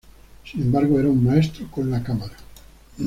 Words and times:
Sin 0.43 0.63
embargo, 0.63 0.99
era 0.99 1.09
un 1.11 1.23
maestro 1.23 1.69
con 1.69 1.91
la 1.91 2.01
cámara". 2.01 2.33